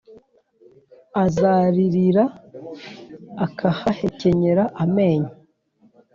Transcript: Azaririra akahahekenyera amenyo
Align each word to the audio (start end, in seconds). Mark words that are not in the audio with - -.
Azaririra 1.23 2.23
akahahekenyera 3.45 4.63
amenyo 4.83 5.31